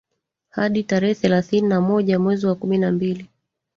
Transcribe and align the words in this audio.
hadi 0.49 0.83
tarehe 0.83 1.13
thelathini 1.15 1.67
na 1.67 1.81
moja 1.81 2.19
mwezi 2.19 2.45
wa 2.47 2.55
kumi 2.55 2.77
na 2.77 2.91
mbili 2.91 3.29